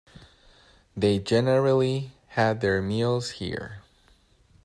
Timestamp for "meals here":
2.81-3.83